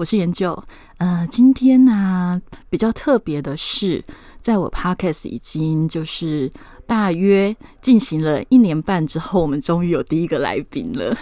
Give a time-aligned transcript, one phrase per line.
[0.00, 0.58] 我是研究，
[0.96, 2.40] 呃，今天呢
[2.70, 4.02] 比较特别的是，
[4.40, 6.50] 在我 podcast 已经就是
[6.86, 11.14] 大约进行了一年半之后，我们终于有第一个来宾了。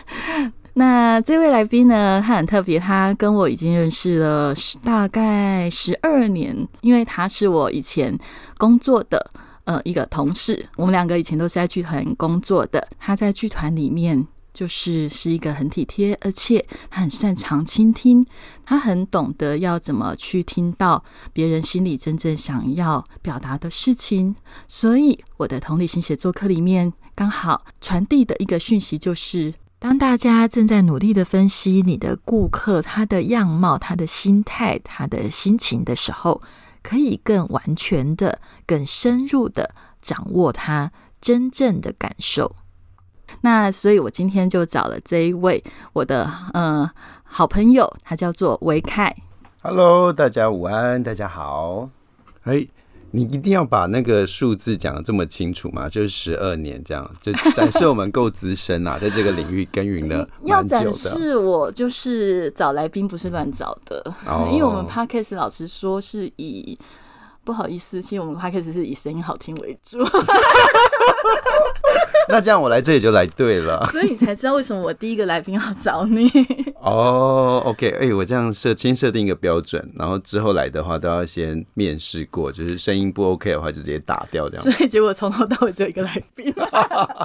[0.75, 4.55] 那这位来宾呢，他很特别，他跟我已经认识了
[4.85, 8.17] 大概十二年，因为他是我以前
[8.59, 9.29] 工作的
[9.65, 14.25] 呃一个同事，我们两个以前都是在剧团工作的，他在剧团里面。
[14.59, 18.27] 就是是一个很体贴，而且他很擅长倾听，
[18.67, 24.35] 他很懂得要怎么去听到别人心里真正想要表达的事情。
[24.67, 36.43] 所以我的同理心写作课里面，刚好传递的一个讯息就是：当大家正在努力的分析你的顾客他的样貌、他的心态、他的心情的时候，
[36.83, 42.57] 可以更完全的、更深入的掌握他真正的感受。
[43.43, 45.63] 那所以，我今天就找了这一位
[45.93, 46.91] 我的呃
[47.25, 49.15] 好朋友，他叫做维凯。
[49.63, 51.89] Hello，大家午安，大家好。
[52.45, 52.67] 哎，
[53.11, 55.89] 你一定要把那个数字讲的这么清楚吗？
[55.89, 64.03] 就是十二年这样，就 展示我们够资深啊，在这个领域耕耘了 要展示我就是找来宾不是乱找的，
[64.51, 66.79] 因为我们 Parkes 老师说是以。
[67.45, 69.99] 不好意思，其实我们开始是以声音好听为主。
[72.31, 76.31] 那这样我来这里就来对了，所以你才知道为什么我第一个来宾要找你。
[76.81, 84.65] 哦，OK，哎，我这样设先设定一个标准，然后之后来的话都要先面试过，就是声音不 OK 的话就直接打掉这样。
[84.65, 86.55] 所以结果从头到尾只有一个来宾。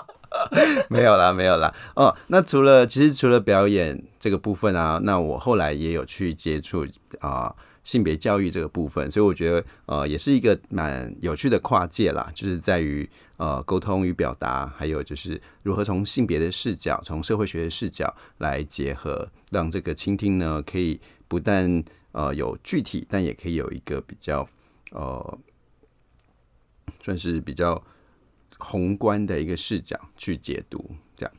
[0.90, 1.74] 没有啦，没有啦。
[1.96, 6.86] 哦，那除了其实除了表演这个部分啊，那我后来也有去接触
[7.20, 7.54] 啊。
[7.84, 24.48] 性别教育这个部分，所以我觉得呃也是一个蛮有趣的跨界啦，就是在于呃沟通与表达，还有就是如何从性别的视角，从社会学的视角来结合，让这个倾听呢可以不但呃有具体，但也可以有一个比较
[24.92, 25.40] 呃
[27.02, 27.84] 算是比较
[28.60, 31.36] 宏观的一个视角去解读这样。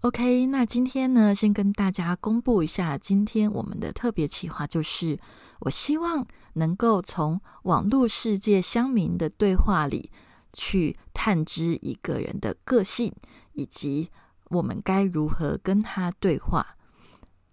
[0.00, 5.18] OK，那今天呢，先跟大家公布一下，今天我们的特别企划就是。
[5.60, 10.10] 我希望能够从网络世界乡民的对话里
[10.56, 13.12] 去探知一个人的个性，
[13.52, 14.10] 以及
[14.48, 16.76] 我们该如何跟他对话。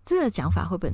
[0.04, 0.94] 这个讲法会不会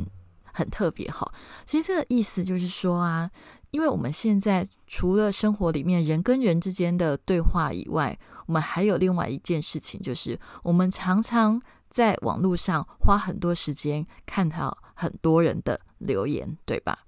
[0.52, 1.10] 很特别？
[1.12, 1.32] 哈，
[1.66, 3.30] 其实这个意思就是说啊，
[3.72, 14.78] 因为我们现在除了生活里面人跟人之间的对话以外，我们还有另外一件事情，就是我们常常在网络上花很多时间看到。
[15.00, 17.06] 很多人的留言，对吧？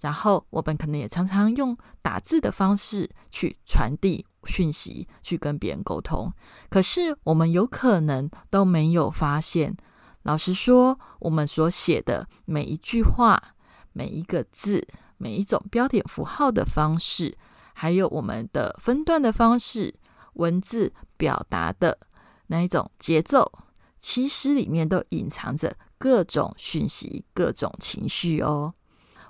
[0.00, 6.32] 然后我们可能也常常用打字的方式去传递讯息，去跟别人沟通。
[6.68, 9.76] 可是我们有可能都没有发现，
[10.22, 13.54] 老实说，我们所写的每一句话、
[13.92, 14.86] 每一个字、
[15.16, 17.36] 每一种标点符号的方式，
[17.74, 19.94] 还有我们的分段的方式、
[20.34, 21.98] 文字表达的
[22.48, 23.50] 那一种节奏，
[23.98, 25.76] 其实里面都隐藏着。
[25.98, 28.74] 各种讯息，各种情绪哦。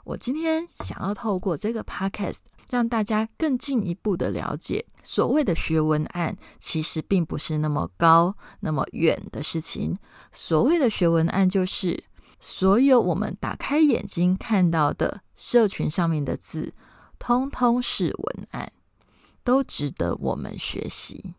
[0.07, 2.39] 我今天想要透过这个 podcast，
[2.71, 9.99] 让大家更进一步的了解，所谓的学文案，其实并不是那么高、那么远的事情。
[10.31, 12.05] 所谓的学文案，就是
[12.39, 16.73] 所有我们打开眼睛看到的社群上面的字，
[17.19, 18.71] 通通是文案，
[19.43, 21.35] 都值得我们学习。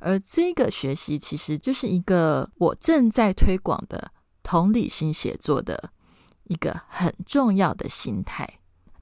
[0.00, 4.12] 而这个学习，其实就是一个我正在推广的。
[4.48, 5.90] 同理心写作的
[6.48, 8.48] 一个很重要的心态。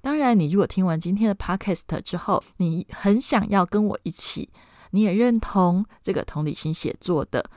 [0.01, 4.51] 当然，你如果听完今天的 podcast 之后，你很想要跟我一起，
[4.91, 7.49] 你也认同这个同理心写作的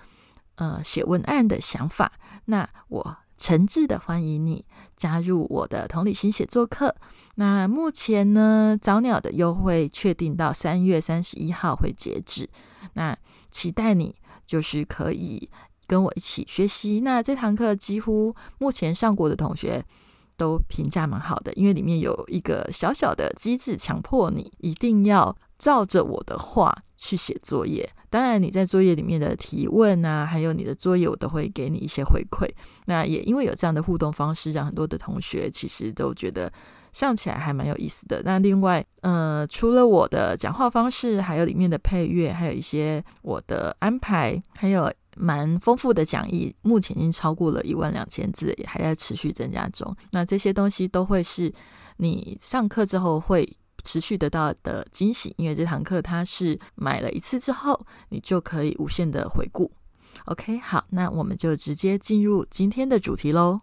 [0.55, 2.13] 呃写文案的想法，
[2.45, 6.95] 那我诚挚的欢迎你加入我的同理心写作课。
[7.35, 12.49] 那目前呢，早鸟的优惠确定到三月三十一号会截止，
[12.93, 13.15] 那
[13.51, 15.49] 期待你就是可以。
[15.87, 19.83] 跟我一起学习，那这堂课几乎目前上过的同学
[20.35, 27.89] 都评价蛮好的，因为里面有一个小小的机制，强迫你一定要照着我的话去写作业。
[28.09, 32.47] 当然你在作业里面的提问啊，还有你的作业，我都会给你一些回馈。
[32.85, 36.51] 那也因为有这样的互动方式，让很多的同学其实都觉得
[36.93, 38.21] 上起来还蛮有意思的。
[38.23, 49.93] 那另外，呃，除了我的讲话方式，还有里面的配乐，还有一些我的安排，还有蛮丰富的讲义，目前已经超过了一万两千字，也还在持续增加中。
[50.11, 51.53] 那这些东西都会是
[51.97, 53.57] 你上课之后会。
[53.83, 57.79] 持续得到的惊喜，因为这堂课它是买了一次之后，
[58.09, 59.71] 你就可以无限的回顾。
[60.25, 63.61] OK，好，那我们就直接进入今天的主题喽。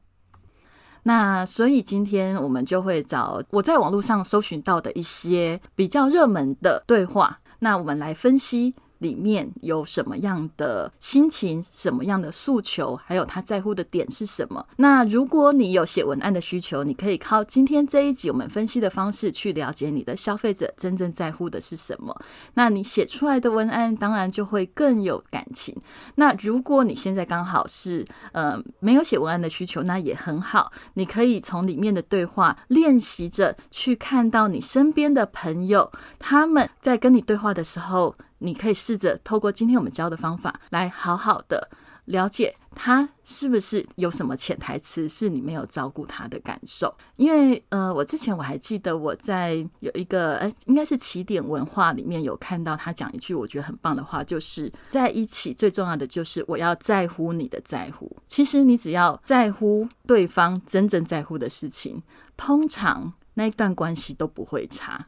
[1.02, 8.74] 那所以今天我们就会找我在网络上搜寻到的一些比较热门的对话，那我们来分析。
[8.98, 14.66] 里面有什么样的心情，什么样的诉求，还有他在乎的点是什么？
[14.76, 22.18] 那如果你有写文案的需求，你可以靠今天这一集我们分析的方式去了解你的消费者真正在乎的是什么。
[22.54, 25.76] 那你写出来的文案当然就会更有感情。
[26.14, 38.14] 那如果你现在刚好是呃没有写文案的需求，那也很好，你可以从里面的对话练习着去看到你身边的朋友他们在跟你对话的时候。
[38.38, 41.70] 你可以试着透过今天我们教的方法，来好好的
[42.06, 46.94] 了解他是不是有什么潜台词是你没有照顾他的感受。
[47.16, 58.14] 因为呃，我之前我还记得我在有一个哎，应该是起点文化里面有看到他讲一句我觉得很棒的话，就是在一起最重要的就是我要在乎你的在乎。
[58.26, 62.02] 其实你只要在乎对方真正在乎的事情，
[62.36, 65.06] 通常那一段关系都不会差。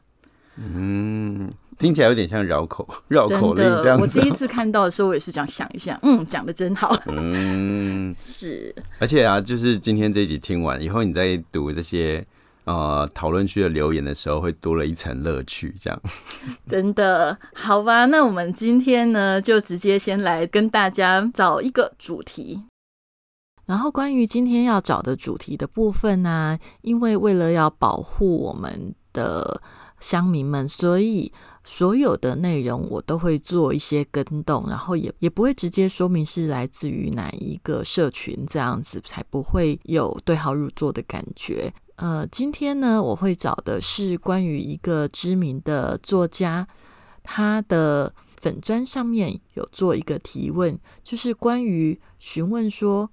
[0.57, 1.49] 嗯。
[1.77, 4.01] 听起来有点像绕口 绕口令这样子。
[4.01, 6.99] 我第一次看到的时候，我也是这样想一下，嗯，讲的真好。
[7.05, 8.73] 嗯，是。
[8.97, 12.25] 而且啊，就是今天这一集听完以后，你在读这些
[12.63, 15.71] 呃讨论区的留言的时候，会多了一层乐趣。
[15.79, 16.01] 这样，
[16.67, 18.05] 真的好吧？
[18.05, 22.63] 那我们今天呢，就直接先来跟大家找一个主题。
[23.67, 29.61] 然后关于今天要找的主题的部分呢，因为为了要保护我们的
[29.99, 31.31] 乡民们，所以。
[31.69, 41.69] 所有的内容我都会做一些跟动，然后也也不会直接说明是来自于哪一个社群，这样子才不会有对号入座的感觉。
[41.97, 46.65] 呃，今天呢，我会找的是关于一个知名的作家，
[47.21, 53.09] 他的粉砖上面有做一个提问，就是关于询问说，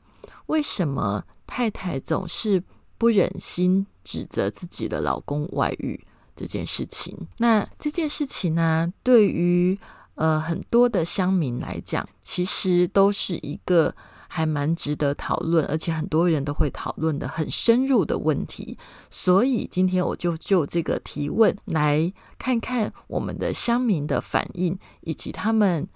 [0.47, 2.63] 为什么太太总是
[2.97, 6.01] 不忍心指责自己的老公外遇？
[6.37, 9.79] 这件事情，那这件事情呢，对于
[10.17, 13.95] 呃很多的乡民来讲，其实都是一个
[14.29, 18.77] 还蛮值得讨论，而且很多人都会讨论的很深入的问题。
[19.11, 25.87] 所以今天我就就这个提问来看看我们的乡民的反应，以及他们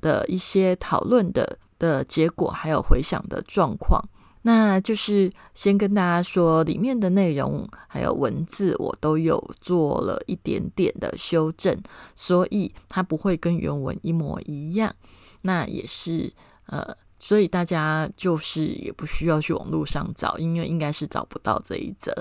[0.00, 4.02] 的一些讨论的的结果，还有回想的状况。
[4.42, 11.76] 那就是先跟大家说，里面的内容还有文字，我都有做了一点点的修正，
[12.14, 14.94] 所以它不会跟原文一模一样。
[15.42, 16.32] 那也是
[16.66, 22.12] 呃，所以大家就是也不需要去网络上找，因为应该是找不到这一则。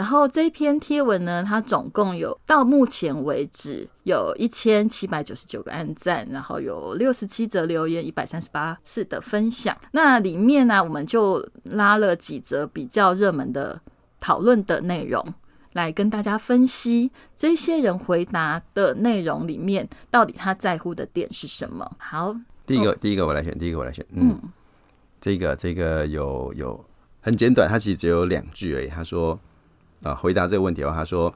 [0.00, 9.76] 然后这篇贴文呢，它总共有到目前为止有一千七百九十九个按赞，然后有六十七则留言，一百三十八次的分享。
[9.92, 13.78] 那里面呢，我们就拉了几则比较热门的
[14.18, 15.22] 讨论的内容，
[15.74, 21.94] 来跟大家分析这些人回答的内容里面，到底他在乎的点是什么。
[21.98, 22.34] 好，
[22.64, 24.02] 第一个，第一个我来选，第一个我来选。
[24.12, 24.40] 嗯，
[25.20, 26.82] 这个这个有有
[27.20, 28.86] 很简短，它其实只有两句而已。
[28.86, 29.38] 他说。
[30.02, 31.32] 啊，回答这个问题的话，他说：“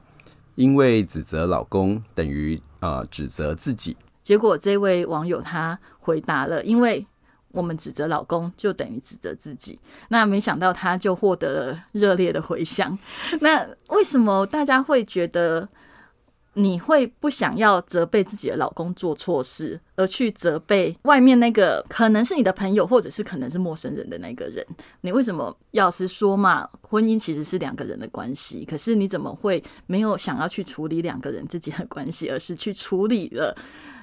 [0.55, 7.05] 因为指责老公等于啊指责自己。”结果这位网友他回答了：“因为
[7.51, 9.79] 我们指责老公，就等于指责自己。”
[10.09, 12.97] 那没想到他就获得了热烈的回响。
[13.41, 15.69] 那为什么大家会觉得？
[16.55, 24.65] 你会不想要责备自己的老公做错事，而去责备外面那个可能是你的朋友，或者是可能是陌生人的那个人？
[25.01, 26.67] 你为什么要是说嘛？
[26.81, 33.55] 婚姻其实是两个人的关系，可是你怎么会没有想要去处理两个人之间的关系，而是去处理了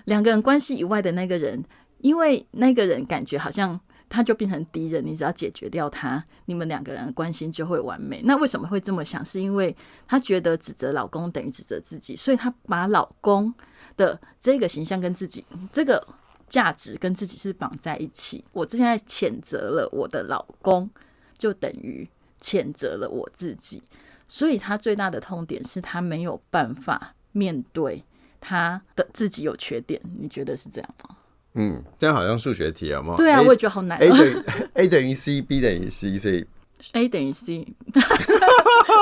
[0.04, 1.64] 两个人关系以外的那个人？
[1.98, 3.80] 因为那个人感觉好像。
[4.12, 8.20] 他就变成敌人，你只要解决掉他，你们两个人的关系就会完美。
[8.24, 9.24] 那为什么会这么想？
[9.24, 9.74] 是因为
[10.06, 13.54] 他觉得指责老公等于指责自己，所以他把老公
[13.96, 15.42] 的这个形象跟自己
[15.72, 16.06] 这个
[16.46, 18.44] 价值跟自己是绑在一起。
[18.52, 20.90] 我现在谴责了我的老公，
[21.38, 22.06] 就等于
[22.38, 23.82] 谴责了我自己。
[24.28, 28.04] 所以他最大的痛点是他没有办法面对
[28.42, 29.98] 他的自己有缺点。
[30.20, 31.16] 你觉得是这样吗？
[31.54, 33.14] 嗯，这样好像数学题啊嘛？
[33.16, 33.98] 对啊，我也觉得好难。
[33.98, 34.42] A 等于
[34.74, 36.46] A 等于 C，B 等于 C，所以
[36.92, 37.66] A 等于 C。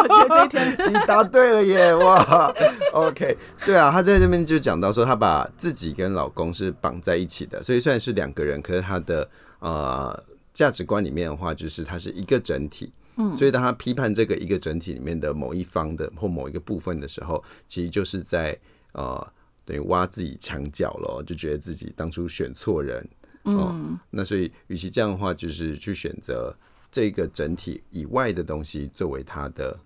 [0.02, 1.94] 我觉得这一天 你答对了耶！
[1.94, 2.52] 哇
[2.92, 9.28] ，OK，对啊，他在这边就讲到说，他把自己跟老公是绑在一起的，所以虽然是两个人，可是他的
[9.60, 12.92] 呃价值观里面的话，就是他是一个整体。
[13.16, 18.56] 嗯，所以当他批判这个一个整体里面的某一方的或某一个部分的时候，其实就是在
[18.92, 19.26] 呃
[19.70, 23.08] 等于挖自己墙角了，就觉得自己当初选错人。
[23.44, 26.52] 嗯，那所以与其这样的话，就是去选择
[26.90, 29.78] 这个整体以外的东西作为他的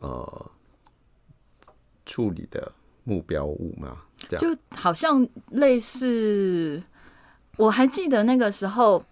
[0.00, 0.50] 呃
[2.04, 2.72] 处理的
[3.04, 3.96] 目标物嘛？
[4.18, 6.82] 这样就好像类似，
[7.58, 9.04] 我还记得那个时候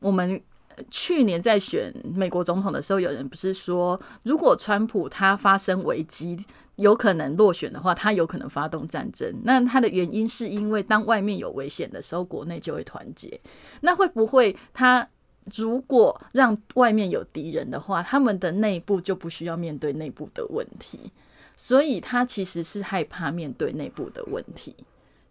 [0.00, 0.42] 我们。
[0.90, 6.38] 去年在选美国总统的时候，有人不是说，如果川普他发生危机，
[6.76, 9.32] 有可能落选的话，他有可能发动战争。
[9.44, 13.40] 那他的原因是因为当外面有危险的时候，国内就会团结。
[13.80, 15.08] 那会不会他
[15.56, 21.10] 如果让外面有敌人的话，他们的内部就不需要面对内部的问题？
[21.56, 24.76] 所以他其实是害怕面对内部的问题。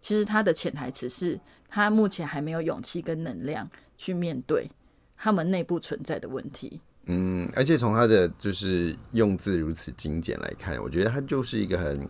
[0.00, 1.38] 其实他的潜台词是
[1.68, 4.68] 他目前还没有勇气跟能量去面对。
[5.16, 6.80] 他们内部存在的问题。
[7.08, 12.08] 嗯，而且从他的就是用字如此精简来看，我觉得他就是一个很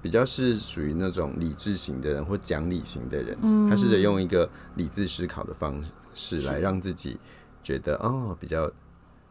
[0.00, 3.36] 比较是属于那种理智型的人或讲理型的人。
[3.42, 5.84] 嗯，他试着用一个理智思考的方
[6.14, 7.18] 式来让自己
[7.62, 8.72] 觉得哦比较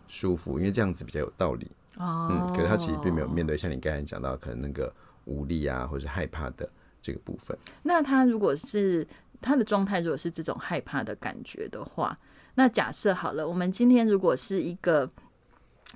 [0.07, 1.71] 舒服，因为这样子比较有道理。
[1.97, 4.93] 哦，嗯，可是他其实并没有面对像你刚才讲到可能那个
[5.25, 6.69] 无力啊或是害怕的
[7.01, 7.57] 这个部分。
[7.81, 9.07] 那他如果是
[9.41, 12.15] 他的状态，如果是这种害怕的感觉的话。
[12.55, 15.09] 那假设好了，我们今天如果是一个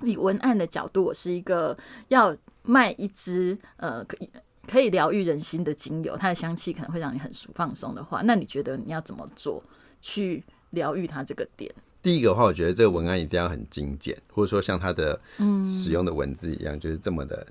[0.02, 1.76] 以文案的角度，我是一个
[2.08, 4.30] 要卖一支呃可以
[4.66, 9.62] 可以疗愈人心的精油，它的香气可能会让你很舒放松的话，那你觉得你要怎么做
[10.00, 11.72] 去疗愈它这个点？
[12.02, 15.20] 第一个的话，我觉得这个文案一定要很精简，或者说像它的
[15.64, 17.46] 使用的文字一样，就是这么的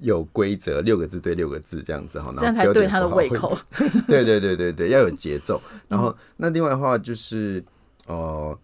[0.00, 3.58] 有规则，六个字对六个字这样子哈，这样才对他的胃口。
[4.08, 5.60] 对对对对对，要有节奏。
[5.88, 7.64] 然后那另外的话就是。
[8.10, 8.58] 哦，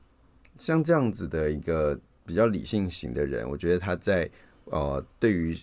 [0.59, 4.29] 像这样子的一个比较理性型的人，我觉得他在
[4.65, 5.57] 呃，对于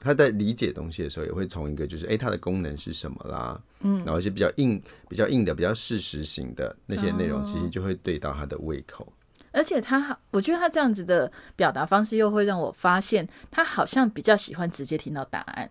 [0.00, 9.12] 他在理解东西的时候，也会从一个就是，哎，它的功能是什么啦，嗯，然后一些比较硬、比较硬的、比较事实型的那些内容，其实就会对到他的胃口。
[9.52, 15.70] 而且他，我觉得他这样子的表达方式，又会让我发现，他好像比较喜欢直接听到答案。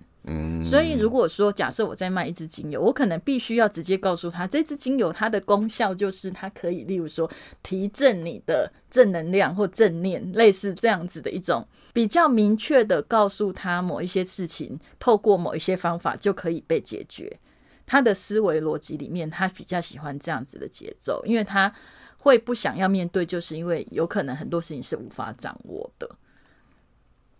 [0.63, 7.29] 所以如果说假设我在卖一支精油，我可能必须要直接告诉他，这支精油它的功效就是它可以，例如说
[7.63, 17.39] 提振你的正能量或正念，类似这样子的一种比较明确的告诉他某一些事情，透过某一些方法就可以被解决。
[17.85, 21.73] 他的思维逻辑里面，他比较喜欢这样子的节奏，因为他。
[22.21, 26.17] 会不想要面对，就是因为有可能很多事情是无法掌握的。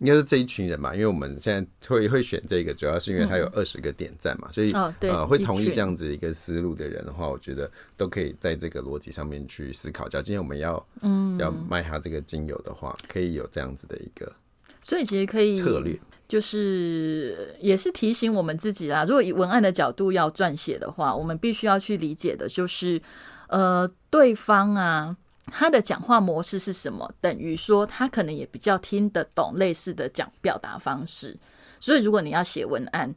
[0.00, 10.08] 应该是这一群人嘛，因为我们现在会会选这个，主要是因为他有二十个点赞嘛，所以呃会同意这样子一个思路的人的话，我觉得都可以在这个逻辑上面去思考。
[10.08, 14.32] 假如今天我们要嗯要卖他这个精油的话，可以有这样子的一个，
[14.82, 19.04] 所以其实可以策略，就是也是提醒我们自己啦。
[19.04, 23.00] 如果以文案的角度要撰写的话，我们必须要去理解的就是。
[23.52, 25.16] 呃，对方啊，
[25.50, 27.12] 他的讲话模式是什么？
[27.20, 31.36] 等于说他可能也比较听得懂类似的讲表达方式。
[31.78, 33.14] 所以，如果你要写文案，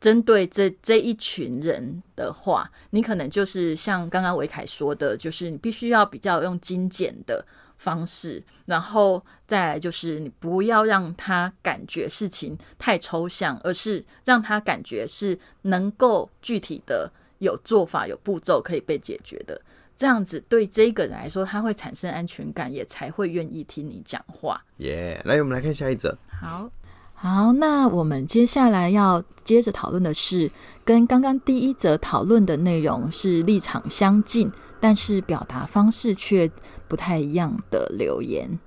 [0.00, 7.44] 针对这这一群人的话，你可能就是像刚刚维凯说的，就是你必须要比较用精简的
[7.76, 17.10] 方式，然后再来就是你不要让他感觉事情太抽象，而是让他感觉是能够具体的。
[17.40, 19.62] 有做法、有步骤可以被解决的，
[19.98, 24.64] 这样子对这个人来说，他会产生安全感，也才会愿意听你讲话。
[24.76, 26.16] 耶，来，我们来看下一则。
[26.28, 26.70] 好，
[27.14, 30.48] 好，那我们接下来要接着讨论的是，
[30.84, 36.48] 跟刚刚第一则讨论的内容是立场相近，但是表达方式却
[36.86, 38.60] 不太一样的留言。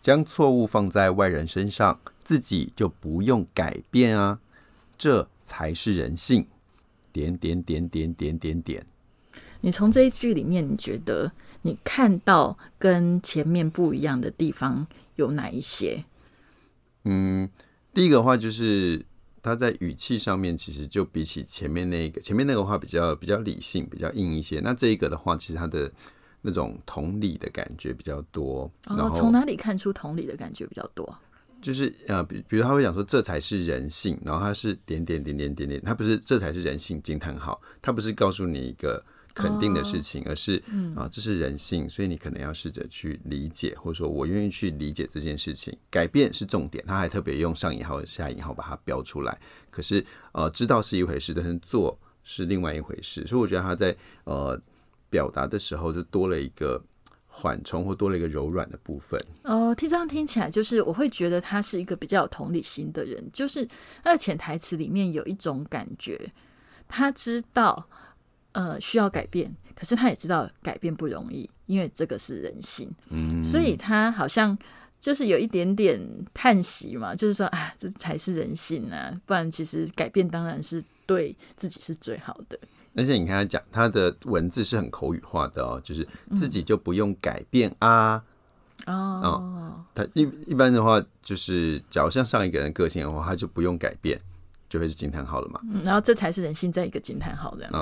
[0.00, 4.40] 将错误放在外人身上，自己就不用改变啊，
[4.98, 6.48] 这才是人性。
[7.12, 8.84] 点点点点点点点。
[9.62, 11.32] 你从这一句里面，你觉得
[11.62, 14.86] 你看到跟前面不一样的地方
[15.16, 16.04] 有哪一些？
[17.04, 17.48] 嗯，
[17.94, 19.04] 第一个话就是，
[19.42, 24.60] 他在语气上面其实就比起前面那个前面那个话比较比较理性，比较硬一些。
[24.60, 25.90] 那这一个的话，其实他的
[26.42, 28.70] 那种同理的感觉比较多。
[28.86, 31.18] 然后从哪里看出同理的感觉比较多？
[31.62, 39.04] 就是呃，比比如他会讲说这才是人性，然后他是点点点点点点，他不是这才是人性惊叹号，他不是告诉你一个。
[39.36, 40.56] 肯定的事情，而是
[40.96, 45.76] 啊，这是人性，所以你可能要试着去理解，或者说我愿意去理解这件事情。
[45.90, 49.38] 改变是重点，他还特别用上引号、下引号把它标出来。
[49.68, 50.02] 可是
[50.32, 53.26] 呃，知道是一回事，但是做是另外一回事。
[53.26, 54.58] 所以我觉得他在呃
[55.10, 56.82] 表达的时候，就多了一个
[57.26, 59.20] 缓冲，或多了一个柔软的部分。
[59.44, 63.22] 哦，听这样听起来，就是我会觉得他是一个比较有同理心的人。
[63.34, 63.68] 就是
[64.02, 66.32] 他的潜台词里面有一种感觉，
[66.88, 67.86] 他知道。
[68.56, 74.56] 呃，需要改变，可是他也知道改变不容易，因为这个是人性，嗯，所以他好像
[74.98, 76.00] 就是有一点点
[76.32, 82.58] 叹息嘛，就是说啊，这才是人性啊，不然其实改变当然是对自己是最好的。
[82.94, 88.24] 而且你看他讲，他的文字是很口语化的哦，就是自己就不用改变啊，
[88.86, 94.18] 哦，他一一般的话，就是假如像上一个人个性的话，他就不用改变。
[94.68, 95.60] 就会是惊叹号了嘛？
[95.72, 97.72] 嗯，然后这才是人性，在一个惊叹号这样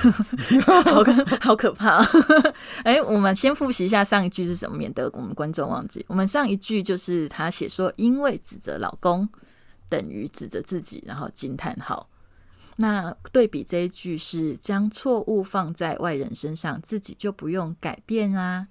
[0.00, 2.04] 子， 好可好可怕。
[2.84, 6.04] 哎，我们先复习一下上一句是什么，免得我们观众忘记。
[6.08, 9.28] 我们上一句就是他写说，因为指责老公
[9.88, 12.08] 等于指责自己，然后惊叹号。
[12.76, 18.68] 那对比这一句是将错误放在外人身上，自己就不用改变啊。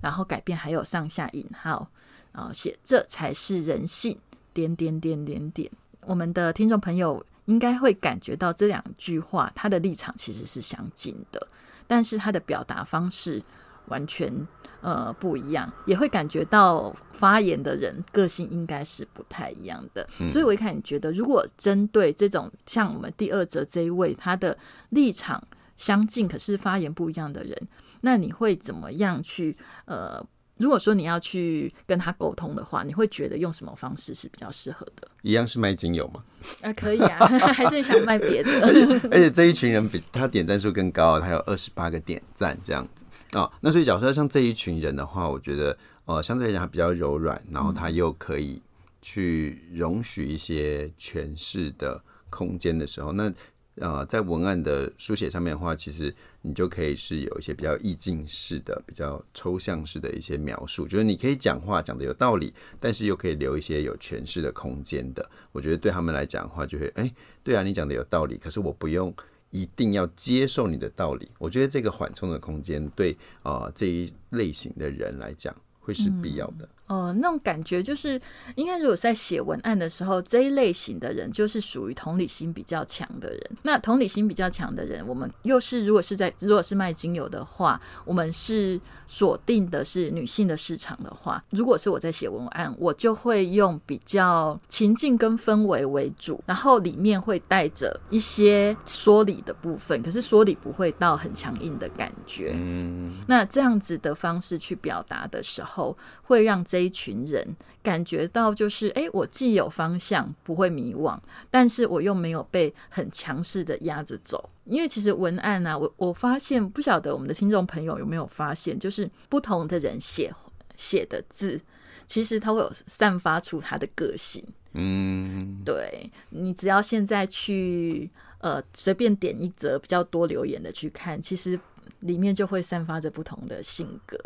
[0.00, 1.90] 然后改变还有上下引号，
[2.32, 4.16] 然后写这才是人性，
[4.52, 5.68] 点点点点点。
[6.08, 11.46] 我们的听众朋友应该会感觉到这两句话，他的立场其实是相近的，
[11.86, 13.42] 但是他的表达方式
[13.88, 14.32] 完全
[14.80, 20.08] 呃不一样，也会感觉到发言的人个性应该是不太一样的。
[20.26, 24.56] 所以我一看，你觉得，如果针对这种像我们第二则这一位，他的
[24.88, 25.46] 立场
[25.76, 27.54] 相近，可是发言不一样的人，
[28.00, 30.26] 那你会怎么样去呃？
[30.58, 35.08] 如果说你要去跟他沟通的话，你会觉得用什么方式是比较适合的？
[35.22, 36.22] 一样是卖精油吗？
[36.62, 38.50] 啊，可以啊， 还是你想卖别的？
[39.10, 43.50] 而且这一群人比他点赞数更高，他有二十八个点赞这样子啊。
[43.60, 48.60] 那所以假设像这一群人的话，我觉得呃相对来讲他比较柔软，然后他又可以
[49.00, 53.32] 去容许一些诠释的空间的时候，那。
[53.80, 65.28] 呃，在文案的书写上面的话，其实你就可以是有一些比较意境式的、比较抽象式的一些描述，就是你可以讲话讲的有道理，但是又可以留一些有诠释的空间的。
[65.52, 69.12] 我觉得对他们来讲的话，就会哎，对啊，你讲的有道理，可是我不用
[69.50, 71.30] 一定要接受你的道理。
[71.38, 76.68] 我觉得这个缓冲的空间，对啊这一类型的人来讲，会是必要的。
[76.88, 78.20] 哦，那种感觉就是，
[78.56, 83.50] 应该如果在写文案的时候，这一类型的人就是属于同理心比较强的人。
[83.62, 102.52] 那同理心比较强的人，我们又是如果是在如果是卖精油的话，我们是锁定的是女性的市场的话，如果是我在写文案，我就会用比较情境跟氛围为主，然后里面会带着一些说理的部分，可是说理不会到很强硬的感觉。
[102.54, 107.44] 嗯，那这样子的方式去表达的时候，会让这这一群人
[107.82, 111.18] 感觉到就是，哎，我既有方向，不会迷惘，
[111.50, 114.48] 但是我又没有被很强势的压着走。
[114.64, 120.32] 因为其实文案啊，我我发现不晓得我们的听众朋友有没有发现，就是不同的人写
[120.76, 121.60] 写的字，
[122.06, 124.44] 其实他会有散发出他的个性。
[124.74, 131.58] 嗯，对你只要现在去呃随便点一则比较多留言的去看，其实
[132.00, 134.16] 里面就会散发着不同的性格。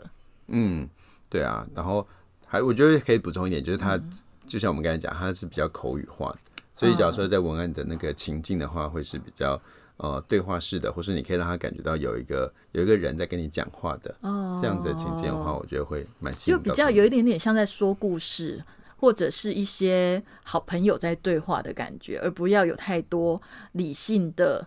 [0.48, 0.86] 嗯，
[1.30, 2.06] 对啊，然后。
[2.52, 3.98] 还我觉得可以补充一点，就是他
[4.44, 6.38] 就像我们刚才讲，他是比较口语化的，
[6.74, 9.58] 所以假如说在文案的那个情境的话，会是比较
[9.96, 18.62] 呃对话式的，或是你可以让他感觉到有一个有一个人在跟你讲话的哦，这样子的情境的话，我觉得会蛮就比较有一点点像在说故事，
[18.98, 23.40] 或者是一些好朋友在对话的感觉，而不要有太多
[23.72, 24.66] 理性的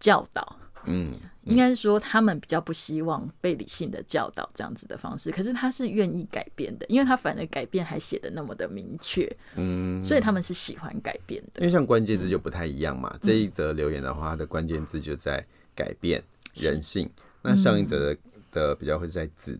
[0.00, 0.56] 教导。
[0.86, 1.14] 嗯。
[1.44, 11.60] 应该是说，他们比较不希望被理性的教导这样子的方式，可是他是愿意改变的，因为他反而改变还写的那么的明确，嗯，所以他们是喜欢改变的。
[11.60, 16.20] 因为像关键字就不太一样嘛，这一则留言的话，它的关键字就在改变
[16.54, 17.08] 人性，
[17.42, 18.20] 那上一则的
[18.50, 19.56] 的比较会在指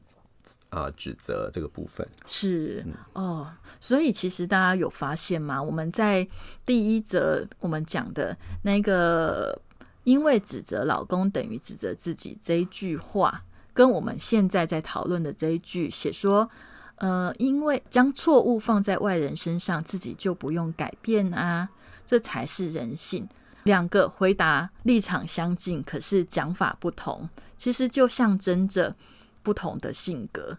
[0.71, 2.05] 啊指责这个部分。
[2.27, 5.63] 是哦，所以其实大家有发现吗？
[5.63, 6.27] 我们在
[6.65, 9.57] 第一则我们讲的那个。
[10.07, 13.43] 因为指责老公等于指责自己这一句话，
[13.75, 16.49] 跟我们现在在讨论的这一句写说，
[16.95, 21.69] 呃，因为将错误放在外人身上，自己就不用改变啊，
[22.07, 23.29] 这才是人性。
[23.65, 28.95] 两个回答立场相近，可是讲法不同，其实就象征着
[29.43, 30.57] 不同的性格，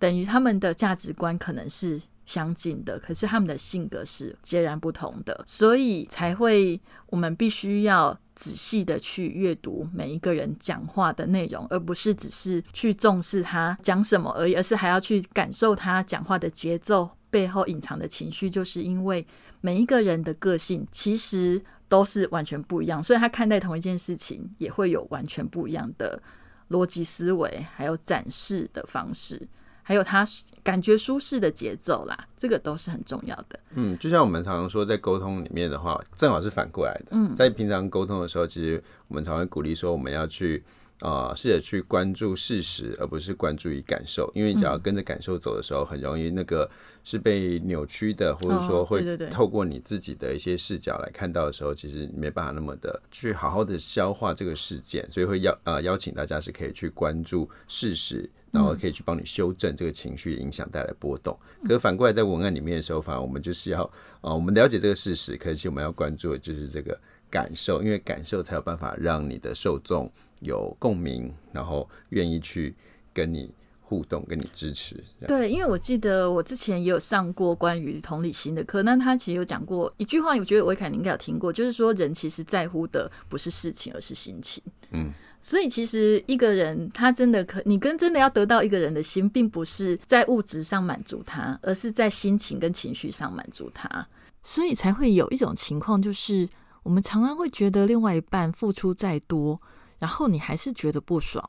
[0.00, 19.26] 等于他们的价值观可能是相近的，可是他们的性格是截然不同的，所以才会我们必须要仔细的去阅读每一个人讲话的内容，而不是只是去重视他讲什么而已，而是还要去感受他讲话的节奏背后隐藏的情绪，就是因为
[19.62, 21.60] 每一个人的个性其实。
[21.90, 26.22] 都是完全不一样，所以他看待同一件事情也会有完全不一样的
[26.68, 29.48] 逻辑思维，还有展示的方式，
[29.88, 30.22] 还有他
[30.62, 33.58] 感觉舒适的节奏啦，这个都是很重要的。
[33.70, 37.06] 嗯，就像我们常常说，在沟通里面的话，正好是反过来的。
[37.12, 40.62] 嗯，在平常沟通的时候，其实我们常会鼓励说，我们要去。
[41.00, 44.28] 啊，试着去关注事实，而不是关注于感受。
[44.34, 46.68] 因为你只要跟着感受走的时候，很容易那个
[47.04, 55.08] 是被扭曲的，或者说会透过你自己的一些视角来看到的时候，其实没办法那么的去好好的消化这个事件。
[55.08, 61.38] 所以会邀呃邀请大家是可以去关注事实，然后可以去帮你修正这个情绪影响带来波动。
[61.62, 63.82] 可是反过来在文案里面的时候，反而我们就是要
[64.20, 66.98] 啊，我们了解这个事实，可是我们要关注的就是这个
[67.30, 70.10] 感受，因为感受才有办法让你的受众。
[70.40, 72.72] 有共鸣，然后愿意去
[73.12, 74.94] 跟你互动、跟你支持。
[75.26, 84.62] 对，因为我记得我之前也有上过关于同理心的课，那他其实有讲过一句话，我觉得维凯你应该有听过，就是说人其实在乎的不是事情，而是心情。
[84.92, 85.12] 嗯，
[85.48, 94.06] 所以其实一个人他真的可，你跟真的要得到一个人的心，并不是在物质上满足他，而是在心情跟情绪上满足他，
[94.42, 96.46] 所以才会有一种情况，就是
[96.82, 99.58] 我们常常会觉得另外一半付出再多。
[99.98, 101.48] 然后你还是觉得不爽，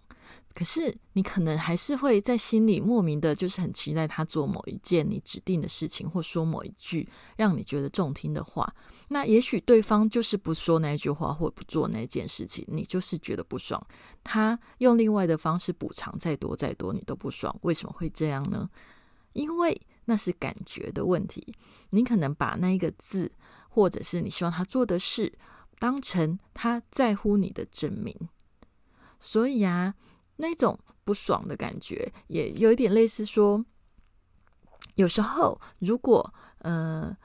[0.54, 7.08] 可是你可能还是会在心里莫名的，就是很期待他做某一件你指定的事情，或说某一句
[7.38, 8.74] 让你觉得中听的话。
[9.10, 13.82] 那也许对方就是不说那句话，或不做那件事情，你就是觉得不爽。
[14.24, 17.56] 他用另外的方式补偿再多再多，你都不爽。
[17.62, 18.70] 为什么会这样呢？
[19.34, 21.56] 因为那是感觉的问题。
[21.92, 23.32] 你可能把那一个字，
[23.70, 25.32] 或者是你希望他做的事，
[25.78, 28.16] 当成他在乎你的证明。
[29.20, 29.96] 所以啊，
[30.42, 33.64] 那种不爽的感觉，也有一点类似说，
[34.96, 37.16] 有时候如果呃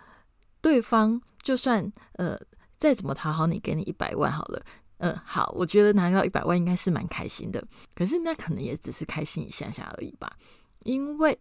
[0.61, 2.37] 对方就算呃
[2.77, 4.65] 再怎么讨好你，给你一百万好了，
[4.99, 7.65] 嗯，好，我觉得拿到一百万应该是蛮开心的。
[7.95, 10.37] 可是那可能也只是开心一下下而已吧，
[10.81, 11.39] 因为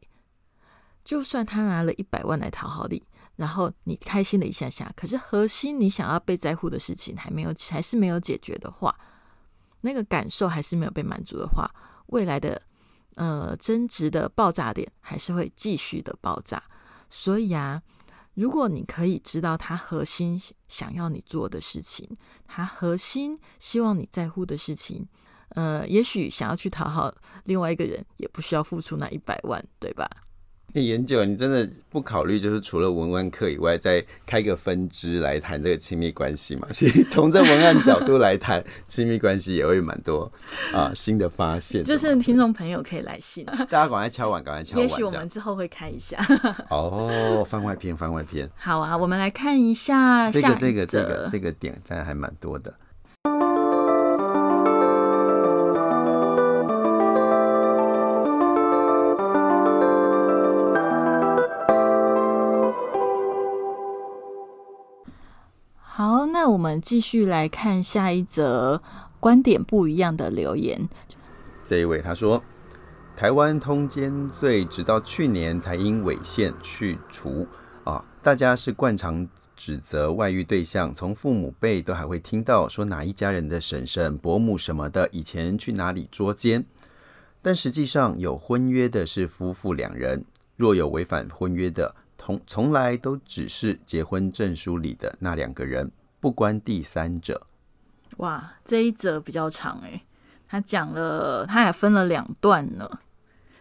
[1.04, 3.02] 就算他拿了一百万来讨好你，
[3.36, 8.96] 然后你开心了一下下，可是核心你想要被在乎的事情还没有，还是没有解决的话。
[9.86, 11.70] 那个感受还是没有被满足的话，
[12.08, 12.62] 未来的
[13.16, 16.64] 呃争执的爆炸点还是会继续的爆炸。
[17.10, 17.82] 所以啊，
[18.34, 22.18] 如果你可以知道他核心想要你做的事情，
[22.48, 25.06] 他核心希望你在乎的事情，
[25.50, 30.10] 呃，也许想要去讨好另外一个人，也不需要付出那一百万，对吧？
[30.76, 36.68] 你研究，你真的不考虑，就是除了文案课以外，再开个分支来谈这个亲密关系嘛？
[36.74, 40.32] 其实从这文案角度来谈亲密关系，也会蛮多
[40.74, 41.84] 啊新的发现。
[41.84, 44.88] 就是听众朋友可以来信， 大家赶快敲碗，赶快敲碗。
[44.88, 46.18] 也许我们之后会开一下。
[46.72, 48.50] 哦，番外篇，番外篇。
[48.56, 52.74] 好啊，我们来看一下这个这个这个这个点，真的还蛮多的。
[66.82, 68.82] 继续来看下一则
[69.20, 70.88] 观点不一样的留言。
[71.64, 72.44] 这一位他说
[73.16, 77.48] ：“台湾通奸罪直到去年才因违宪去除
[77.86, 86.66] 啊，大家是惯常指责外遇对象，从父母辈都还会听到说哪一家人的婶婶、伯母什么的以前去哪里捉奸，
[87.42, 90.26] 但实际上有婚约的是夫妇两人，
[90.58, 95.92] 若有违反婚约的，从从来都只是结婚证书里的那两个人。”
[96.24, 97.48] 不关第三者，
[98.16, 100.06] 哇，这一则比较长哎，
[100.48, 102.90] 他讲了，他还分了两段呢。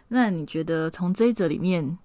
[0.06, 1.98] 那你觉得从这一则里面，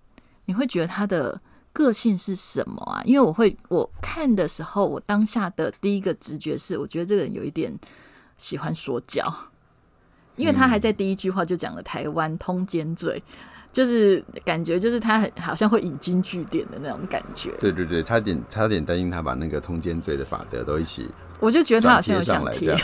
[0.46, 1.40] 你会觉得他的
[1.72, 3.04] 个性是什么啊？
[3.06, 7.72] 因为我会我看的时候，我当下的第一个直觉是，我觉得这个人有一点
[8.36, 9.32] 喜欢说教，
[10.38, 13.22] 因为他还在第一句话就讲了台湾通奸罪。
[13.78, 17.52] 就是感觉就是他很好像会引经据典的那种感觉。
[17.60, 21.08] 对对对，差点差点担心他把那个通奸罪的法则都一起。
[21.40, 22.76] 我就觉得他好像有上来贴，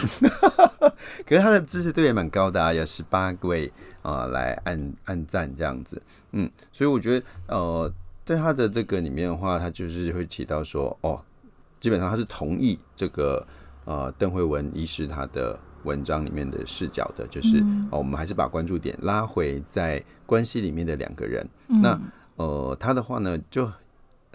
[1.25, 5.99] 可是他的支持度也蛮高的啊，有十八位啊来按按赞这样子，
[6.33, 7.91] 嗯，所以我觉得呃，
[8.23, 11.19] 在他的这个里面的话，他就是会提到说，哦，
[11.79, 13.43] 基本上他是同意这个
[13.85, 17.57] 呃邓慧文医师他的文章里面的视角的，就是
[17.89, 19.99] 哦，我们还是把关注点拉回在
[20.33, 21.47] 关系里面的两个人，
[21.83, 21.87] 那
[22.35, 23.71] 呃他的话呢就。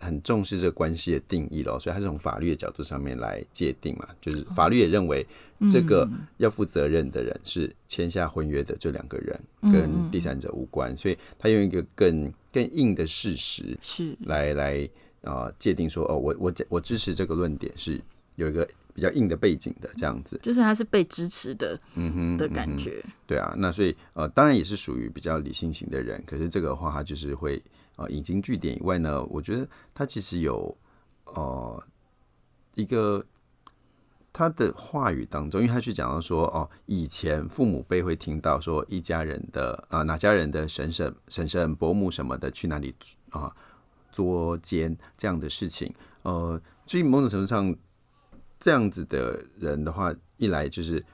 [0.00, 5.26] 很重视这个关系的定义咯，所以他是从法律的角度上面来界定嘛，就是法律也认为
[5.72, 9.40] 这个要负责任的人是签下婚约的这两个人，
[9.72, 14.16] 跟第三者无关，所以他用一个更更硬的事实是。
[14.20, 14.88] 来来
[15.22, 18.00] 啊界定说哦，我我我支持这个论点是
[18.36, 18.62] 有一个
[18.98, 27.62] 比较硬的背景的这样子，就是他是被支持的，嗯哼的感觉，对啊，那所以呃当然也是属于比较理性型的人，可是这个话他就是会。
[27.98, 30.72] 啊，引经据典以外呢，我觉得他其实有
[31.24, 31.82] 呃
[32.76, 33.26] 一个
[34.32, 42.94] 他的话语当中，因为他去讲到说，哦，以前父母辈会听到说一家人的啊哪家人的婶婶、婶婶、伯母什么的去哪里
[43.30, 43.52] 啊
[44.12, 47.74] 捉奸这样的事情，呃，所以某种程度上，
[48.58, 51.04] 这样子的人的话，一来就是。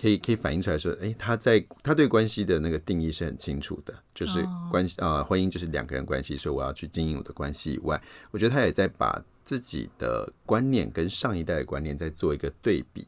[0.00, 8.00] 可以可以反映出来说，哎，他在他对关系的那个定义是很清楚的，就是关系啊，婚姻就是两个人关系，所以我要去经营我的关系以外，
[8.30, 13.06] 我觉得他也在把自己的观念跟上一代的观念在做一个对比，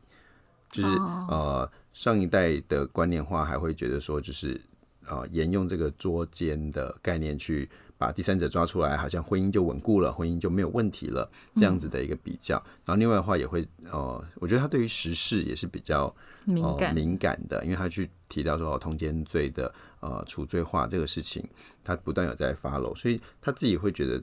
[0.71, 0.89] 就是
[1.31, 4.61] 呃，上一代的观念话还会觉得说，就是
[5.07, 7.71] 呃，沿用这个捉奸的概念去
[8.03, 12.57] 把第三者抓出来，好像婚姻就稳固了，婚姻就没有问题了，这样子的一个比较。
[12.85, 16.15] 然后另外的话也会呃，我觉得他对于时事也是比较。
[16.45, 21.41] 敏感敏感的，因为他去提到说通奸罪的呃处罪化这个事情，
[21.85, 24.19] 他不断有在发漏，所以他自己会觉得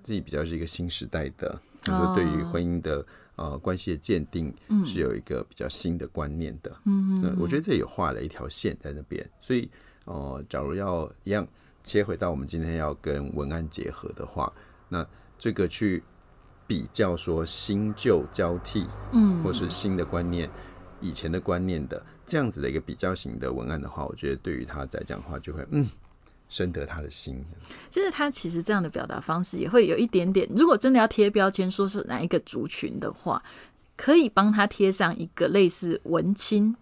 [0.00, 4.54] 自己比较是一个新时代的，就是说对于婚姻的呃关系的鉴定
[4.86, 6.70] 是有一个比较新的观念的。
[6.84, 9.68] 嗯嗯，我觉得这也画了一条线在那边，所以
[10.04, 11.44] 呃，假如要一样
[11.84, 14.52] 切回到我们今天要跟文案结合的话，
[14.88, 15.06] 那
[15.38, 16.02] 这个去
[16.66, 20.50] 比较说新旧交替，嗯，或是新的观念。
[21.00, 25.86] 以前的观念的这样子的一个比较型的文案的话，我觉得对于他来讲的话，就会嗯
[26.48, 27.44] 深得他的心。
[27.90, 33.42] 就是他其实这样的表达方式也会有一点点，如果真的要贴标签，说是哪一个族群的话，
[33.98, 36.74] 可以帮他贴上一个类似文青、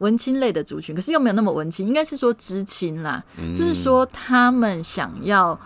[0.00, 3.24] 文青类的族群，可是又没有那么文青，应该是说知青啦。
[3.54, 5.58] 就是说他们想要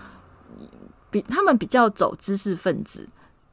[1.11, 3.09] 比他们比较走知识分子。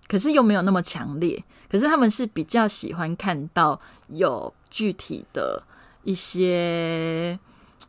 [0.08, 5.64] 可是又没有那么强烈，可是他们是比较喜欢看到有具体的
[6.04, 7.40] 一些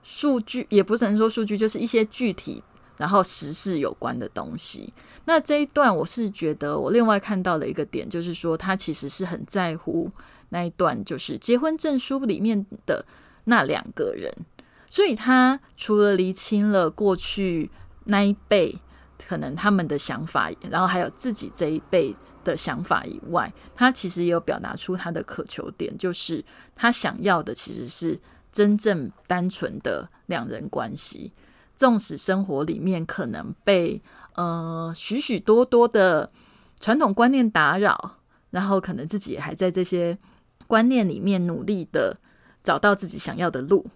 [0.05, 2.63] 数据，也不能说数据，就是一些具体
[2.97, 4.95] 然后时事有关的东西。
[5.25, 10.09] 那这一段我是觉得，我另外看到的一个点就是说，他其实是很在乎
[10.53, 13.05] 那一段，就是结婚证书里面的
[13.45, 14.33] 那两个人，
[14.89, 17.71] 所以他除了厘清了过去
[18.05, 18.79] 那一辈。
[19.29, 31.33] 可能他们的想法，然后还有自己这一辈的想法以外，他其实也有表达出他的渴求点，就是他想要的其实是真正单纯的两人关系。
[31.77, 34.03] 纵使生活里面可能被
[34.35, 36.31] 呃许许多多的
[36.79, 38.19] 传统观念打扰，
[38.51, 40.19] 然后可能自己也还在这些
[40.73, 42.17] 观念里面努力的
[42.65, 43.87] 找到自己想要的路，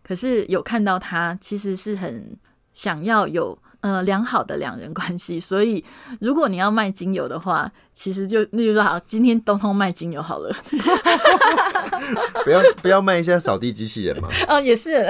[0.00, 2.38] 可是有看到他其实是很
[2.72, 3.58] 想要有。
[3.80, 5.82] 呃，良好的两人关系，所以
[6.20, 10.54] 如果你要卖精油的话，其实就例如说，好，今天通通卖精油好了。
[12.44, 14.28] 不要不要卖一下扫地机器人吗？
[14.48, 15.06] 哦，也是，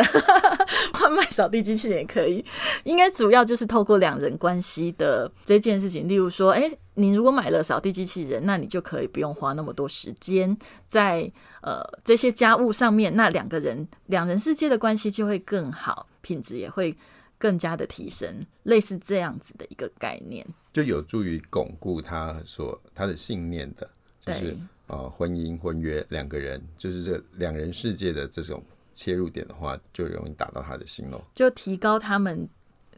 [0.95, 2.45] 换卖扫地机器人也可以。
[2.85, 10.57] 应该主要就是透过两人关系的这件事情，例如说，哎，你如果买了扫地机器人，那你就可以不用花那么多时间
[10.87, 11.31] 在
[11.63, 16.97] 呃这些家务上面，那两个人两人世界的关系就会更好，品质也会。
[17.41, 23.89] 更加的提升，类似这样子的一个概念，就有助于巩固他所他的信念的，
[24.21, 24.55] 就是
[24.89, 32.47] 呃婚姻婚约两个人，就是这两人世界的这种切入点的话，就容易打到他的心咯，就提高他们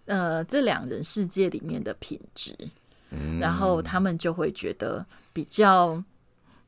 [0.06, 2.52] 呃这两人世界里面的品质，
[3.10, 6.02] 嗯，然后他们就会觉得比较，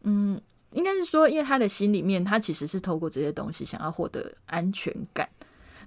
[0.02, 5.28] 嗯，应该是说，因为他的心里面，他其实是透过这些东西想要获得安全感。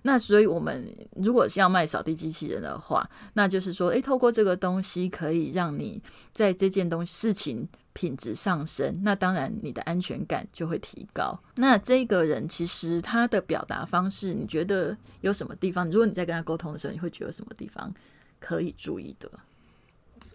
[0.03, 6.01] 那所以，我们如果是要卖扫地机器人的话，那就是说，诶，透过这个东西可以让你
[6.33, 11.39] 在这件东西事情品质上升，那当然你的安全感就会提高。
[11.55, 15.89] 那这个人其实他的表达方式，你觉得有什么地方？
[15.89, 17.93] 如果你在跟他沟通的时候，你会觉得什么地方
[18.39, 19.29] 可以注意的？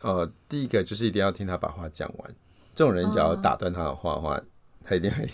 [0.01, 2.35] 呃，第一个就是一定要听他把话讲完。
[2.75, 4.40] 这种人只要打断他的话的话，
[4.85, 5.29] 他一定会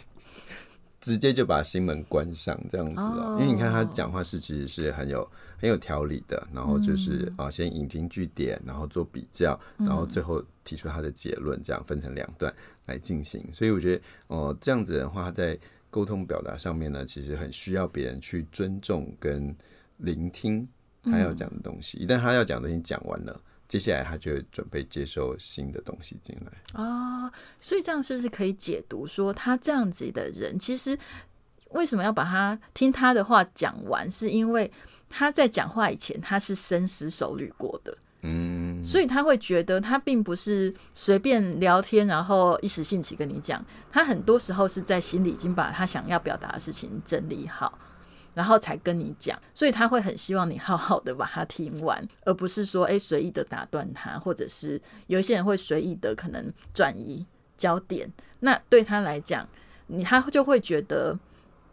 [1.00, 3.36] 直接就把心门关上，这样子哦。
[3.40, 12.52] 因为你看他讲话是其实是很有很有条理的，然后就是啊，先引经据典，然后做比较，然后最后提出他的结论，这样分成两段
[12.86, 13.44] 来进行。
[13.52, 15.58] 所以我觉得，哦，这样子的话，在
[15.90, 19.54] 沟通表达上面呢，其实很需要别人去尊重跟
[19.98, 20.66] 聆听
[21.04, 21.98] 他要讲的东西。
[21.98, 23.40] 一旦他要讲的东西讲完了。
[23.68, 30.98] 接下来他就准备接收新的东西进来哦，所以这样是不是可以解读说，他这样子的人，其实
[31.72, 34.10] 为什么要把他听他的话讲完？
[34.10, 34.72] 是因为
[35.10, 47.78] 他在讲话以前他是深思熟虑过的，嗯，所以他会觉得他并不是随便聊天，然后一时兴起跟你讲，他很多时候是在心里已经把他想要表达的事情整理好。
[48.38, 58.08] 然后才跟你讲，所以他会很希望你好好的把它听完，而不是说诶随意的打断他，或者是有一些人会随意的可能转移焦点。
[58.38, 59.44] 那对他来讲，
[59.88, 61.18] 你他就会觉得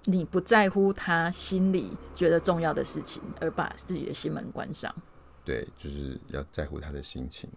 [0.06, 4.92] 你不在乎他心里觉得重要的事情，而把自己的心门关上。
[5.46, 7.50] 对，就是要在乎他的心情。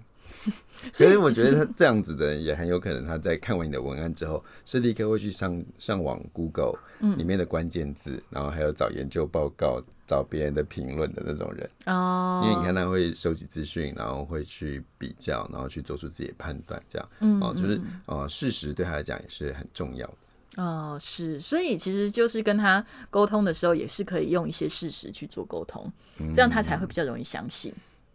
[0.93, 6.79] 所以我觉得他这样子的人也很有可能，他在看完你的文案之后，是立刻会去上上网 Google
[7.17, 12.43] 里面的关键字，然后还有找研究报告、找别人的评论的那种人哦。
[12.45, 17.09] 因为你看他会收集资讯，然后会去比较，然后去做出自己的判断，这样
[17.41, 20.15] 哦，就是呃，事实对他来讲也是很重要的。
[20.59, 25.91] 哦，是，所以其实就是跟他沟通的时候，也是可以用一些事实去做沟通，
[26.35, 27.73] 这样他才会比较容易相信。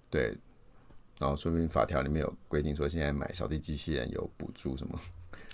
[0.10, 0.38] 对。
[1.20, 5.00] 然后说明法条里面有规定说，现在买扫地机器人有补助，什么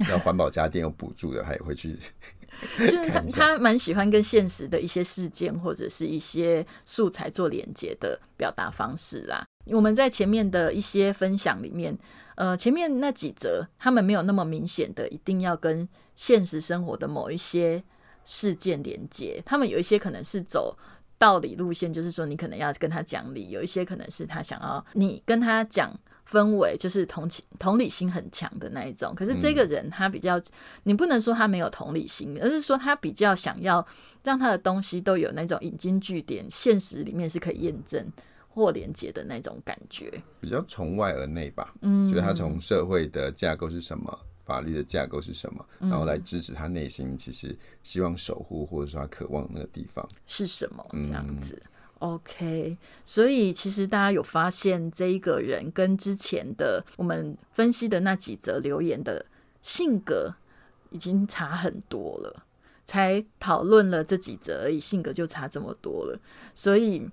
[0.09, 1.95] 要环保家电有补助的，他也会去。
[2.79, 9.45] 就是他他蛮喜欢跟现实的一些事件或者是一些素材做连接的表达方式啦。
[9.67, 11.95] 我们在前面的一些分享里面，
[12.35, 15.87] 呃，前面那几则他们没有那么明显的一定要跟
[16.19, 17.81] 现实生活的某一些
[18.25, 20.77] 事件连接，他们有一些可能是走。
[21.17, 25.93] 道理路线就是说，你可能要跟他讲理，有一些可能是他想要你跟他讲
[26.25, 29.13] 氛围，就是同情同理心很强的那一种。
[29.13, 30.41] 可是这个人他比较，
[30.83, 33.85] 你不能说他没有同理心，而是说他比较想要
[34.23, 38.09] 让他的东西都有那种引经据典，现实里面是可以验证
[38.47, 41.73] 或连接的那种感觉，比较从外而内吧。
[41.81, 44.17] 嗯，就是他从社会的架构是什么。
[44.49, 45.63] 法律的架构是什么？
[45.79, 50.83] 然后来支持他内心其实希望守护或者说他渴望那个地方是什么？
[50.93, 51.61] 这样子
[51.99, 52.75] ，OK。
[53.05, 59.23] 所以其实大家有发现，这一个人跟之前的我们分析的那几则留言的
[59.61, 60.33] 性格
[60.89, 62.45] 已经差很多了。
[62.85, 66.19] 才讨论了这几则而已，性格就差这么多了。
[66.55, 67.07] 所以，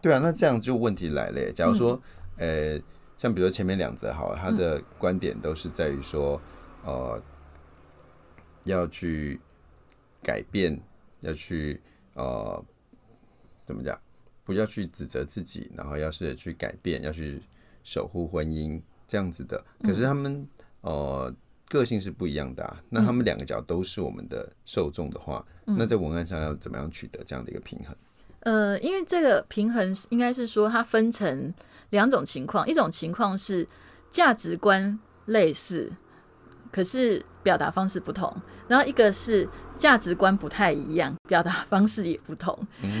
[0.00, 1.50] 对啊，那这样就问题来了。
[1.50, 2.00] 假如说，
[2.36, 2.78] 呃，
[3.18, 6.40] 像比如说前面两则好，他的观点都是在于说。
[6.84, 7.22] 呃，
[8.64, 9.40] 要去
[10.22, 10.80] 改变，
[11.20, 11.80] 要去
[12.14, 12.64] 呃，
[13.66, 13.98] 怎么讲？
[14.44, 17.40] 不要去指责自己，然后要试着去改变，要去
[17.84, 19.62] 守护婚姻这样子的。
[19.82, 20.48] 可是他们
[20.80, 21.32] 呃
[21.68, 22.82] 个性是不一样的啊。
[22.88, 27.94] 那他们两个角都是我们的受众的话，那在文案上要怎么样取得这样的一个平衡？
[28.40, 31.54] 呃，因为这个平衡应该是说它分成
[31.90, 33.66] 两种情况，一种情况是
[34.10, 35.92] 价值观类似。
[36.70, 38.34] 可是表达方式不同，
[38.68, 42.56] 然后一个是价值观不太一样， 表达方式也不同。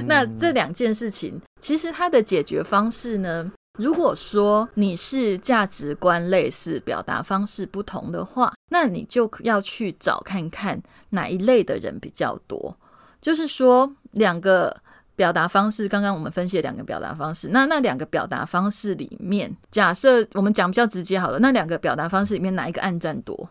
[0.06, 3.50] 那这两件事情，其实它的解决方式呢？
[3.78, 12.76] 如果说你是价值观类似、表达方式不同的话，那你就要去找看看哪一类的人比较多。
[13.22, 14.76] 就是说，两个
[15.14, 23.48] 表达方式，刚刚我们分析两个表达方式，那那两个表达方式里面，假设我们讲比较直接好了，那两个表达方式里面哪一个暗战多？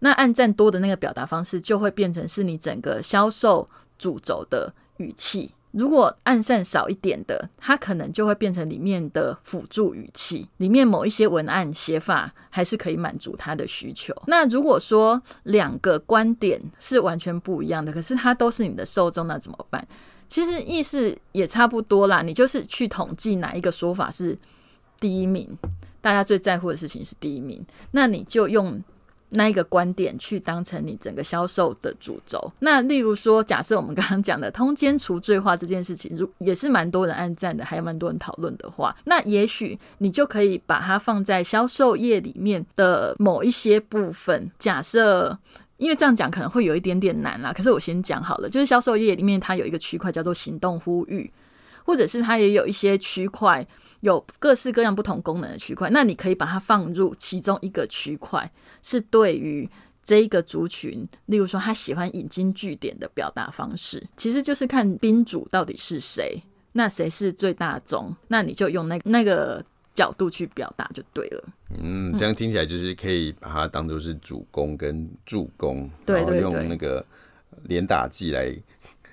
[0.00, 5.52] 那按赞多的那个表达方式，就会变成是你整个销售主轴的语气。
[5.72, 14.12] 如果按赞少一点的，它可能就会变成里面的辅助语气，里面某一些文案写法还是可以满足他的需求。
[14.26, 19.86] 那如果说两个观点是完全不一样的，可是它都是你的受众，那怎么办？
[20.28, 22.20] 其实意思也差不多啦。
[22.22, 24.36] 你就是去统计哪一个说法是
[24.98, 25.48] 第一名，
[26.00, 28.82] 大家最在乎的事情是第一名，那你就用。
[29.30, 32.52] 那一个观点去当成你整个销售的主轴。
[32.60, 44.50] 那例如说，假设我们刚刚讲的通奸除罪化这件事情，如也是蛮多人按赞的，还有蛮多人讨论的话，那也许你就可以把它放在销售业里面的某一些部分。
[44.58, 45.38] 假设，
[45.76, 51.30] 因为这样讲可能会有一点点难啦，可是我先讲好了，就是销售业里面它有一个区块叫做行动呼吁，
[51.84, 53.66] 或者是它也有一些区块。
[54.00, 58.50] 有各式各样不同功能的区块，那你可以把它放入其中一个区块，
[58.80, 59.68] 是对于
[60.02, 69.62] 这一个族群，例如说他喜欢引经据典的表达方式，其实就是看宾主到底是谁，那谁是最大宗，那你就用那那个
[69.94, 71.44] 角度去表达就对了。
[71.78, 77.04] 嗯，这样听起来就是可以把它当做是主攻跟助攻，然后用那个
[77.64, 78.56] 连打技来。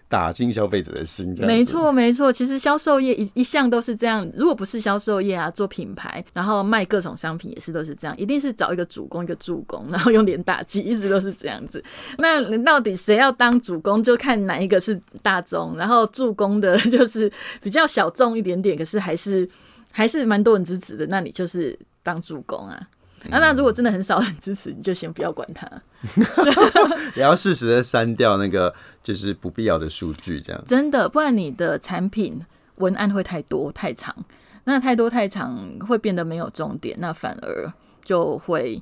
[0.10, 2.32] 打进消费者的心，没错没错。
[2.32, 11.84] 其实销售业一一向都是这样，如果不是销售业啊，做品牌，然后卖各种商品也是都是这样，一定是找一个主攻一个助攻，然后用连打击，一直都是这样子。
[12.20, 17.30] 那到底谁要当主攻，就看哪一个是大众，然后助攻的 就是
[17.62, 19.48] 比较小众一点点，可是还是
[19.92, 22.80] 还是蛮多人支持的，那你就是当助攻啊。
[23.26, 25.70] 那那如果真的很少人支持，你就先不要管它，
[27.16, 32.40] 也要适时的删掉那个就是不必要的数据，这样真的，不然你的产品
[32.76, 34.16] 文案会太多太长，
[34.66, 35.58] 那太多太长
[35.88, 37.74] 会变得没有重点，那反而
[38.06, 38.82] 就会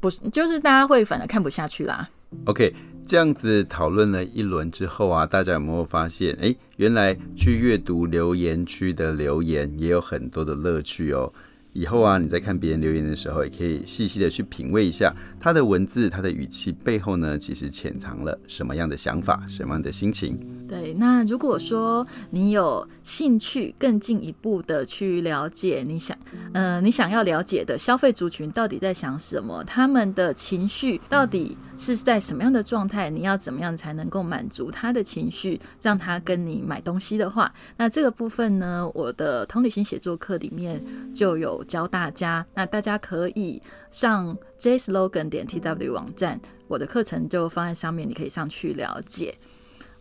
[0.00, 2.08] 不是，就是大家会反而看不下去啦。
[2.46, 2.74] OK，
[3.06, 11.32] 这样子讨论了一轮之后啊，大家有没有发现，哎，原来去阅读留言区的留言也有很多的乐趣哦。
[11.76, 20.38] 以后啊，你在看别人留言的时候，也可以细细的去品味一下他的文字、他的语气背后呢，其实潜藏了什么样的想法、什么样的心情。
[20.66, 26.16] 对，那如果说你有兴趣更进一步的去了解，你想，
[26.54, 40.82] 呃，你想要了解的消费族群到底在想什么，他们的情绪到底是在什么样的状态，你要怎么样才能够满足他的情绪，让他跟你买东西的话，那这个部分呢，我的同理心写作课里面
[41.14, 41.62] 就有。
[41.66, 43.60] 教大家，那大家可以
[43.96, 46.38] 上 jslogan 点 tw 网站，
[46.68, 49.34] 我的课程就放在上面，你可以上去了解。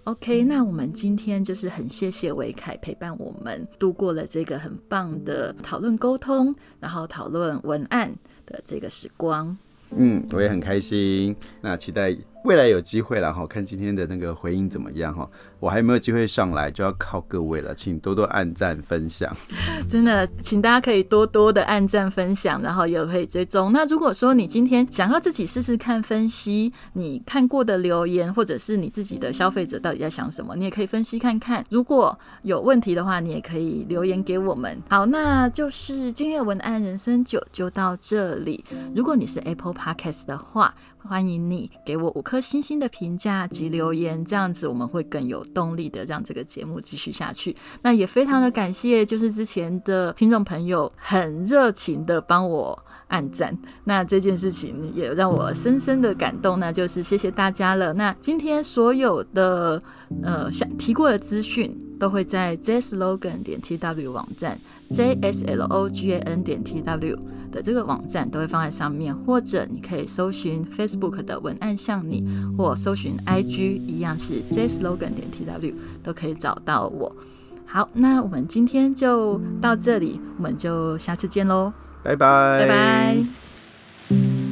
[0.04, 8.14] OK，那我们今天就是很谢谢维凯陪伴我们度过了这个很棒的讨论沟通，然后讨论文案
[8.46, 9.58] 的这个时光。
[9.91, 11.34] 嗯，我也很开心。
[11.62, 12.14] 那期待
[12.46, 15.28] 未来有机会了哈，看今天的那个回应怎么样哈。
[15.60, 19.36] 我还有没有机会上来，就要靠各位了，请多多按赞分享。
[19.89, 23.72] 真的，请大家可以多多的按赞分享，然后也可以追踪。
[23.74, 31.66] 那如果说你今天想要自己试试看分析你看过的留言，或者是你自己的消费者到底在想什么，你也可以分析看看。
[31.72, 34.78] 如果有问题的话，你也可以留言给我们。
[34.88, 38.64] 好，那就是今天的文案人生九就到这里。
[38.96, 45.44] 如果你是 Apple Podcast 的话，欢迎你给我五颗星星的评价及留言，这样子我们会更有。
[45.56, 52.78] 动力的让这个节目继续下去，那也非常的感谢，就是之前的听众朋友很热情的帮我
[53.08, 57.94] 按赞，那这件事情也让我深深的感动，那就是谢谢大家了。
[57.94, 59.82] 那今天所有的
[60.24, 61.74] 呃想提过的资讯。
[61.98, 64.60] 都会在 jslogan 点 tw 网站
[64.92, 67.18] ，jslogan 点 tw
[67.56, 72.22] 的这个网站都会放在上面，或者你可以搜寻 Facebook 的文案像你，
[72.58, 77.16] 或搜寻 IG 一样是 jslogan 点 tw 都可以找到我。
[77.66, 81.72] 好，那我们今天就到这里，我们就下次见喽，
[82.03, 84.45] 拜拜，拜拜。